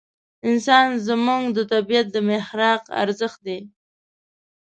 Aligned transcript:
انسان 0.49 0.87
زموږ 1.07 1.43
د 1.57 1.59
طبعیت 1.71 2.07
د 2.11 2.15
محراق 2.29 2.83
ارزښت 3.01 3.39
دی. 3.47 3.59